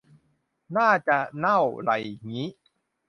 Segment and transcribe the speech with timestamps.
[0.77, 1.91] น่าจะ เน่าไร
[2.31, 2.47] งี้